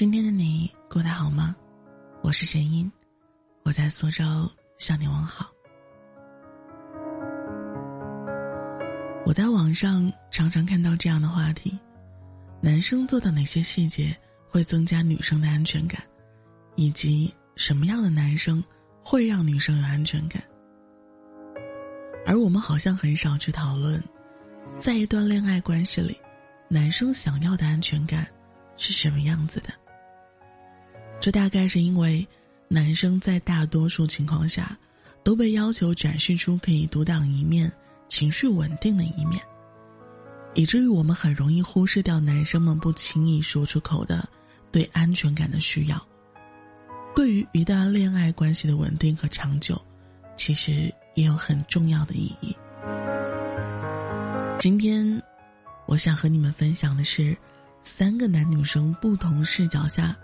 [0.00, 1.54] 今天的你过得好吗？
[2.22, 2.90] 我是贤音，
[3.64, 4.24] 我在苏州
[4.78, 5.52] 向你问好。
[9.26, 11.78] 我在网上常常看到这样的话题：
[12.62, 14.16] 男生做的哪些细节
[14.48, 16.02] 会增加女生的安全感，
[16.76, 18.64] 以及什么样的男生
[19.04, 20.42] 会让女生有安全感？
[22.24, 24.02] 而我们好像很少去讨论，
[24.78, 26.18] 在一段恋爱关系里，
[26.70, 28.26] 男生想要的安全感
[28.78, 29.68] 是什么样子的。
[31.20, 32.26] 这大概是因为，
[32.66, 34.76] 男生在大多数情况下，
[35.22, 37.70] 都被要求展示出可以独当一面、
[38.08, 39.40] 情绪稳定的一面，
[40.54, 44.26] 以至于我们很容易忽视掉男生们不轻易说出口的
[44.72, 46.04] 对安全感的需要。
[47.14, 49.80] 对于一段恋爱关系的稳定和长久，
[50.36, 50.92] 其实。
[51.16, 52.56] 也有很重要的意义。
[54.60, 55.20] 今天，
[55.86, 57.36] 我想和你们分享的是
[57.82, 60.16] 三个男女生不同视角下，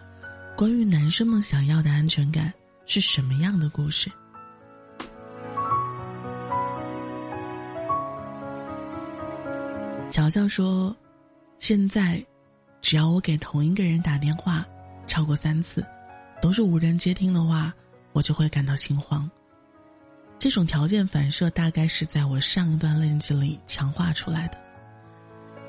[0.57, 2.51] 关于男生们想要的安全感
[2.87, 4.11] 是什么样的故事。
[10.11, 10.97] 乔乔说
[11.59, 12.25] ：“现在，
[12.81, 14.67] 只要我给同一个人打电话
[15.07, 15.85] 超过三次，
[16.41, 17.71] 都是无人接听的话，
[18.15, 19.31] 我就会感到心慌。”
[20.41, 24.57] 这种条件反射大概是在我上一段恋情里强化出来的。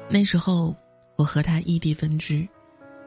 [0.09, 0.73] 那时候，
[1.17, 2.47] 我和他异地分居，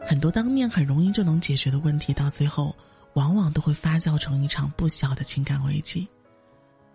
[0.06, 2.74] 很多当面很容易就能解决的问题，到最后
[3.14, 6.08] 往往都会发酵成一场不小的情感危机。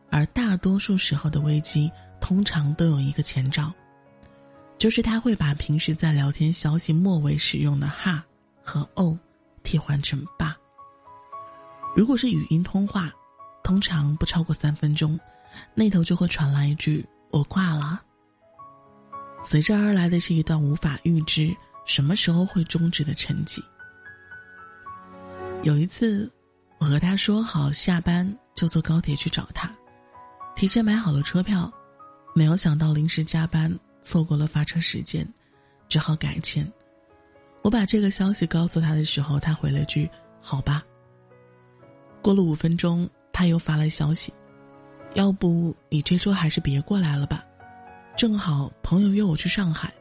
[0.09, 3.71] 而大多数时候的危机，通常都有一个前兆，
[4.77, 8.23] 就是他会把平时在聊天消息末尾使用的“哈”
[8.63, 9.17] 和“哦”
[9.63, 10.55] 替换成“爸”。
[11.95, 13.11] 如果是语音通话。
[13.63, 15.19] 通常不超过三分钟，
[15.73, 17.03] 那头就会传来一句
[17.33, 17.99] “我挂了”。
[19.43, 21.51] 随之而来的是一段无法预知
[21.85, 23.63] 什么时候会终止的沉寂。
[25.63, 26.31] 有一次，
[26.79, 29.73] 我和他说好下班就坐高铁去找他，
[30.55, 31.71] 提前买好了车票，
[32.33, 35.27] 没有想到临时加班错过了发车时间，
[35.87, 36.69] 只好改签。
[37.61, 40.09] 我把这个消息告诉他的时候，他回了句
[40.41, 40.83] “好吧”。
[42.21, 43.09] 过了五分钟。
[43.37, 44.33] 他又发来消息
[45.13, 47.43] ：“要不你这周还是别过来了吧，
[48.15, 49.93] 正好朋友约我去上海。”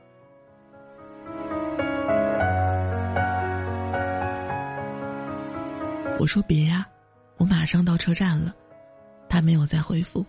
[6.19, 6.87] 我说：“别呀，
[7.37, 8.55] 我马上到车站了。”
[9.29, 10.25] 他没有再回复。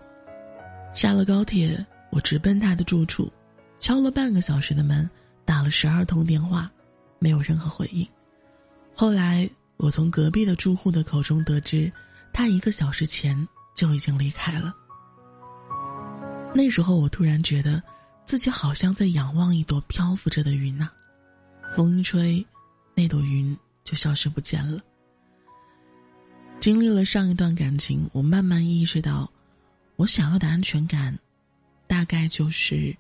[0.94, 3.32] 下了高铁，我直奔他的住处，
[3.78, 5.10] 敲了半个小时的门，
[5.46, 6.72] 打了十二通电话，
[7.20, 8.08] 没有任何回应。
[8.96, 9.48] 后来，
[9.78, 11.92] 我从隔壁的住户的口中得知。
[12.34, 14.76] 他一个小时前就已经离开了。
[16.54, 17.82] 那时候，我突然觉得，
[18.26, 20.90] 自己好像在仰望一朵漂浮着的云呐，
[21.76, 22.46] 风一吹，
[22.94, 24.82] 那朵云就消失不见了。
[26.66, 29.32] 经历了上一段感情，我慢慢意识到，
[29.98, 31.16] 我想要的安全感，
[31.86, 32.98] 大概就是，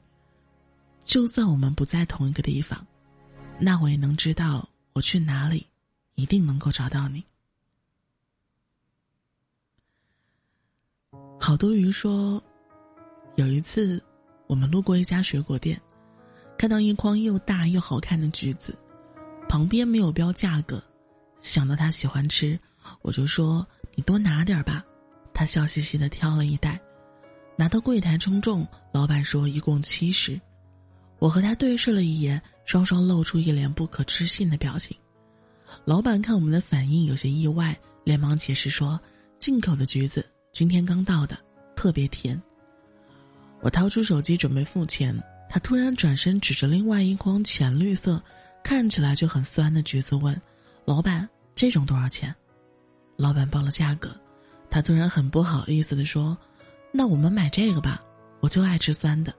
[1.03, 2.85] 就算我们不在同一个地方，
[3.59, 5.65] 那我也能知道我去哪里，
[6.13, 7.23] 一定能够找到你。
[11.39, 12.39] 好多鱼说，
[13.35, 13.99] 有一次，
[14.45, 15.81] 我们路过一家水果店，
[16.55, 18.77] 看到一筐又大又好看的橘子，
[19.49, 20.79] 旁边没有标价格。
[21.39, 22.59] 想到他喜欢吃，
[23.01, 23.65] 我就说
[23.95, 24.83] ：“你多拿点吧。”
[25.33, 26.79] 他笑嘻嘻的挑了一袋，
[27.57, 30.39] 拿到柜台称重，老板说一共七十。
[31.19, 34.95] 我和他对视了一眼，双双露出一脸不可置信的表情。
[35.83, 38.99] 老板看我们的反应有些意外，连忙解释说
[39.39, 41.37] ：“进口的橘子。”今天刚到的，
[41.75, 42.41] 特别甜。
[43.61, 48.21] 我掏出手机准备付钱，他突然转身指着另外一筐浅绿色、
[48.63, 50.39] 看起来就很酸的橘子问
[50.85, 52.33] ：“老板，这种多少钱？”
[53.17, 54.09] 老板报了价格，
[54.69, 56.37] 他突然很不好意思的说
[56.91, 58.01] ：“那我们买这个吧，
[58.41, 59.33] 我就爱吃酸的。”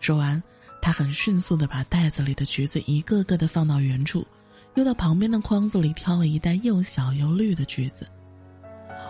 [0.00, 0.42] 说完，
[0.80, 4.26] 他很迅速的把袋子里的橘子一个个的放到原处，
[4.74, 8.06] 又到旁边的筐子里挑了一袋又小又绿的橘子。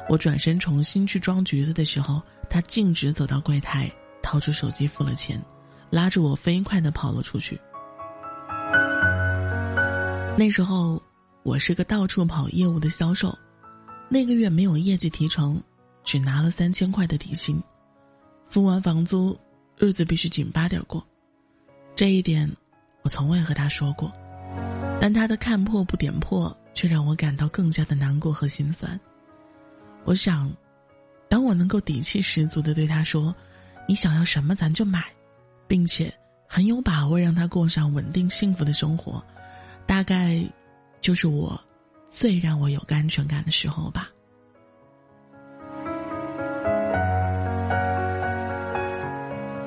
[0.08, 3.90] 我转身重新去装橘子的时候，他径直走到柜台，
[4.20, 5.40] 掏出手机付了钱，
[5.90, 7.58] 拉着我飞快的跑了出去。
[10.36, 11.00] 那时候，
[11.44, 13.38] 我是个到处跑业务的销售，
[14.12, 15.58] 那个月没有业绩提成，
[16.04, 17.58] 只拿了三千块的底薪，
[18.46, 19.34] 付完房租，
[19.78, 21.02] 日子必须紧巴点过。
[21.96, 22.46] 这一点，
[23.00, 24.12] 我从未和他说过，
[25.00, 29.00] 但他的看破不点破，却让我感到更加的难过和心酸。
[30.04, 30.54] 我想，
[31.26, 33.34] 当我能够底气十足的对他说
[33.88, 35.02] ：“你想要什么，咱就买，
[35.66, 36.12] 并且
[36.46, 39.24] 很有把握让他过上稳定幸福的生活。”
[39.88, 40.44] 大概，
[41.00, 41.58] 就是我
[42.12, 44.10] 最让我有安全感的时候吧。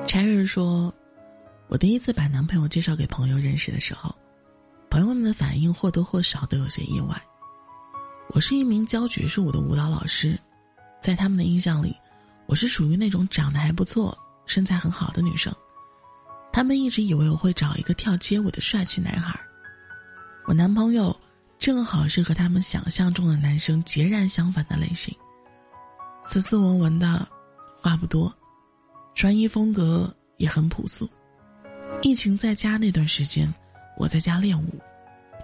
[0.06, 0.94] 柴瑞说
[1.66, 4.14] ：“我第一次把男朋友介绍给朋友认识的时候，
[4.88, 7.20] 朋友们的反应或多或少都有些意外。
[8.28, 10.38] 我是一名教爵士舞的舞蹈老师，
[11.02, 11.96] 在他们的印象里，
[12.46, 14.16] 我是属于那种长得还不错、
[14.46, 15.52] 身材很好的女生。
[16.52, 19.36] 他们一直以为我会找一个跳街舞的帅气男孩。
[20.44, 21.14] 我男朋友
[21.58, 25.14] 正好是和他们想象中的男生截然相反的类型，
[26.24, 27.26] 斯斯文文的，
[27.80, 28.32] 话不多。”
[29.14, 31.08] 穿衣风格也很朴素。
[32.02, 33.52] 疫情在家那段时间，
[33.96, 34.68] 我在家练舞，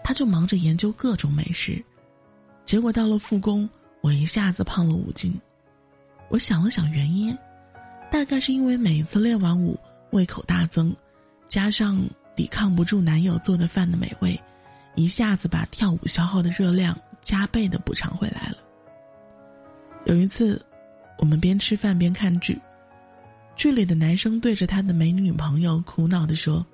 [0.05, 1.83] 他就忙着研究各种美食。
[2.67, 3.67] 结果到了复工，
[4.03, 5.35] 我一下子胖了五斤。
[6.29, 7.35] 我想了想原因，
[8.11, 9.79] 大概是因为每一次练完舞，
[10.11, 10.95] 胃口大增，
[11.49, 11.99] 加上
[12.37, 14.39] 抵抗不住男友做的饭的美味，
[14.95, 18.59] 一下子把跳舞消耗的热量加倍的补偿回来了。
[20.07, 20.65] 有一次，
[21.19, 22.61] 我们边吃饭边看剧。
[23.55, 26.65] 剧里的男生对着他的美女朋友苦恼的说：“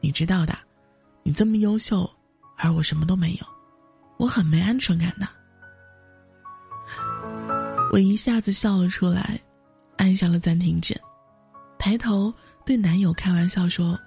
[0.00, 0.56] 你知道的，
[1.22, 2.08] 你这么优秀，
[2.56, 3.46] 而我什么都没有，
[4.18, 5.28] 我很没安全感的。”
[7.92, 9.38] 我一下子笑了出来，
[9.98, 10.98] 按下了暂停键，
[11.78, 12.32] 抬头
[12.64, 13.98] 对男友开玩笑说：“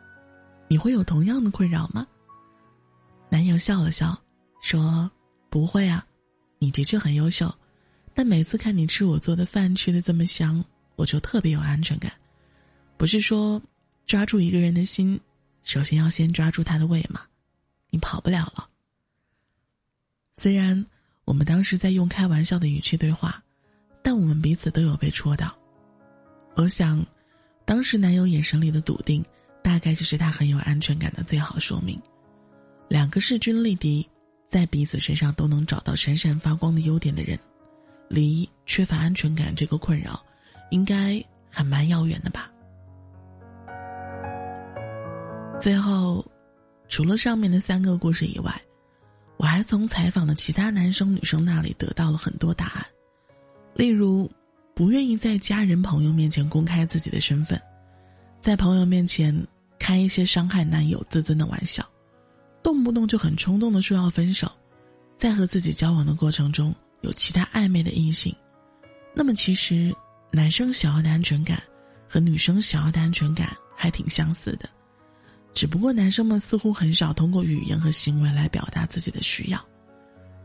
[0.68, 2.08] 你会有同样的困扰吗？”
[3.30, 4.18] 男友笑了笑，
[4.62, 5.10] 说
[5.50, 6.06] ：“不会啊，
[6.60, 7.54] 你的确很优秀，
[8.14, 10.64] 但每次看你吃我做的饭，吃的这么香。”
[10.98, 12.10] 我就特别有安全感，
[12.96, 13.62] 不是说
[14.06, 15.20] 抓住一个人的心，
[15.64, 17.20] 首先要先抓住他的胃吗？
[17.90, 18.66] 你跑不了了。
[20.38, 20.86] 虽然
[21.26, 23.44] 我们当时在用开玩笑的语气对话，
[24.02, 25.54] 但我们彼此都有被戳到。
[26.56, 27.06] 我想，
[27.66, 29.22] 当时男友眼神里的笃定，
[29.62, 32.02] 大概就是他很有安全感的最好说明。
[32.88, 34.08] 两个势均力敌，
[34.48, 37.38] 在彼此身上都能找到闪闪发光的优点的人，
[38.08, 40.24] 离缺乏安全感这个困扰。
[40.72, 42.52] 应该还蛮遥远的吧。
[45.62, 46.26] 最后，
[46.90, 48.52] 除了上面的三个故事以外，
[49.38, 52.86] 我还从采访的其他男生女生那里得到了很多答案，
[53.76, 54.30] 例如，
[54.74, 57.62] 不愿意在家人朋友面前公开自己的身份，
[58.42, 59.36] 在朋友面前
[59.78, 61.88] 开一些伤害男友自尊的玩笑，
[62.66, 64.52] 动不动就很冲动的说要分手，
[65.16, 68.36] 在和自己交往的过程中有其他暧昧的异性，
[69.14, 69.96] 那么其实。
[70.32, 71.64] 男生想要的安全感，
[72.10, 74.68] 和女生想要的安全感还挺相似的，
[75.54, 79.66] 只不过男生们似乎很少通过语言和行为来表达自己的需要，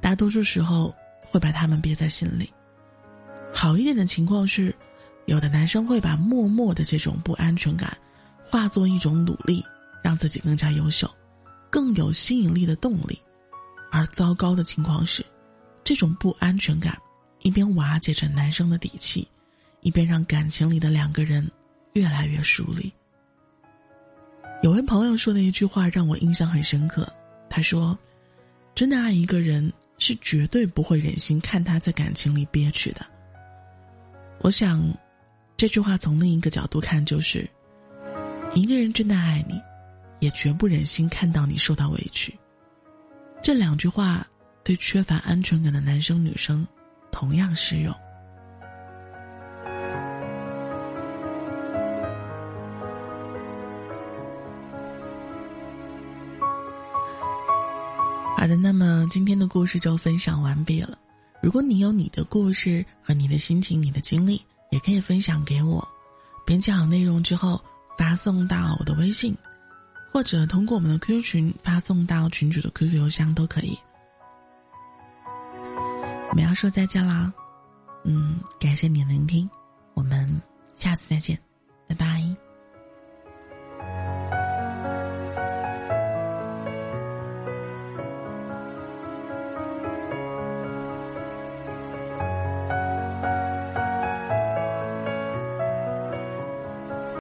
[0.00, 2.48] 大多数时候会把他们憋在心里。
[3.52, 4.72] 好一点的情况是，
[5.26, 7.96] 有的男生会把默默的这种不安全感，
[8.48, 9.64] 化作一种努力，
[10.04, 11.10] 让自己更加优秀，
[11.70, 13.16] 更有吸引力的动力；
[13.90, 15.24] 而糟糕的情况是，
[15.84, 16.98] 这种不安全感
[17.40, 19.26] 一边瓦解着男生的底气。
[19.82, 21.50] 一边让感情里的两个人
[21.94, 22.92] 越来越疏离。
[24.62, 27.10] 有位朋友说的一句话让我印象很深刻，
[27.48, 27.98] 他说
[28.76, 33.06] ：“真的爱一个人是绝对不会忍心看他在感情里憋屈的。”
[34.44, 34.86] 我想，
[35.56, 37.48] 这句话从另一个角度看就是：
[38.54, 39.58] 一个人真的爱你，
[40.20, 42.32] 也绝不忍心看到你受到委屈。
[43.42, 44.26] 这两句话
[44.62, 46.66] 对缺乏安全感的男生女生
[47.10, 47.92] 同样适用。
[58.36, 60.96] 好的，那么今天的故事就分享完毕了。
[61.42, 65.86] 如果你有你的故事和你的心情、你的经历，也可以分享给我。
[66.46, 67.62] 编辑好内容之后，
[67.98, 69.36] 发送到我的微信，
[70.12, 73.78] 或者通过我们的 QQ 群发送到群主的 QQ 邮箱都可以。
[76.30, 77.32] 我们要说再见啦，
[78.04, 79.48] 嗯，感谢你的聆听，
[79.94, 80.40] 我们
[80.76, 81.38] 下次再见，
[81.88, 82.49] 拜拜。